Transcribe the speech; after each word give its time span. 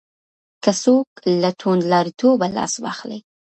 که 0.63 0.71
څوک 0.83 1.07
له 1.41 1.49
توندلاریتوبه 1.59 2.47
لاس 2.57 2.73
واخلي. 2.83 3.19